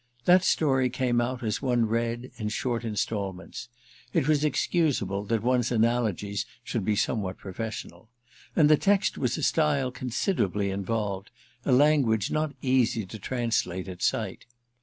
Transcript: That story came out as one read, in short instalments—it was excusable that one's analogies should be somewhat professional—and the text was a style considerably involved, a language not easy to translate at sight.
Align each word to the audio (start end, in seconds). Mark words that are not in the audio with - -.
That 0.25 0.43
story 0.43 0.89
came 0.89 1.21
out 1.21 1.43
as 1.43 1.61
one 1.61 1.85
read, 1.87 2.31
in 2.37 2.49
short 2.49 2.83
instalments—it 2.83 4.27
was 4.27 4.43
excusable 4.43 5.23
that 5.25 5.43
one's 5.43 5.71
analogies 5.71 6.47
should 6.63 6.83
be 6.83 6.95
somewhat 6.95 7.37
professional—and 7.37 8.67
the 8.67 8.77
text 8.77 9.19
was 9.19 9.37
a 9.37 9.43
style 9.43 9.91
considerably 9.91 10.71
involved, 10.71 11.29
a 11.65 11.71
language 11.71 12.31
not 12.31 12.55
easy 12.63 13.05
to 13.05 13.19
translate 13.19 13.87
at 13.87 14.01
sight. 14.01 14.47